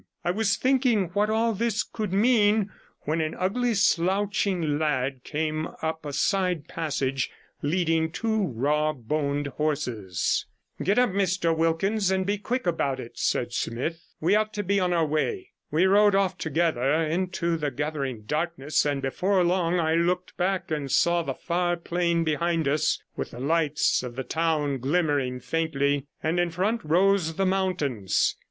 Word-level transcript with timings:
I 0.25 0.31
was 0.31 0.57
thinking 0.57 1.09
what 1.13 1.29
all 1.29 1.53
this 1.53 1.83
could 1.83 2.11
mean 2.11 2.71
when 3.01 3.21
an 3.21 3.35
ugly, 3.37 3.75
slouching 3.75 4.79
lad 4.79 5.23
came 5.23 5.67
up 5.83 6.07
a 6.07 6.11
side 6.11 6.67
passage, 6.67 7.29
leading 7.61 8.09
two 8.11 8.47
raw 8.47 8.93
boned 8.93 9.45
horses. 9.61 10.47
'Get 10.83 10.97
up, 10.97 11.11
Mr 11.11 11.55
Wilkins, 11.55 12.09
and 12.09 12.25
be 12.25 12.39
quick 12.39 12.65
about 12.65 12.99
it,' 12.99 13.19
said 13.19 13.53
Smith; 13.53 14.01
'we 14.19 14.33
ought 14.33 14.55
to 14.55 14.63
be 14.63 14.79
on 14.79 14.91
our 14.91 15.05
way.' 15.05 15.49
We 15.69 15.85
rode 15.85 16.15
off 16.15 16.35
together 16.35 16.93
into 16.95 17.55
the 17.55 17.69
gathering 17.69 18.23
darkness 18.23 18.87
and 18.87 19.03
before 19.03 19.43
long 19.43 19.79
I 19.79 19.93
looked 19.93 20.35
back 20.35 20.71
and 20.71 20.91
saw 20.91 21.21
the 21.21 21.35
far 21.35 21.77
plain 21.77 22.23
behind 22.23 22.67
us, 22.67 22.99
with 23.15 23.29
the 23.29 23.39
lights 23.39 24.01
of 24.01 24.15
the 24.15 24.23
town 24.23 24.79
glimmering 24.79 25.41
faintly; 25.41 26.07
and 26.23 26.39
in 26.39 26.49
front 26.49 26.83
rose 26.83 27.35
the 27.35 27.45
mountains. 27.45 28.35